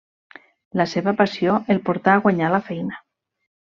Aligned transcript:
La 0.81 0.87
seva 0.93 1.13
passió 1.21 1.59
el 1.77 1.85
portà 1.91 2.17
a 2.19 2.27
guanyar 2.27 2.53
la 2.59 2.65
feina. 2.73 3.03